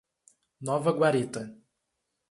Nova 0.69 0.93
Guarita 0.97 1.41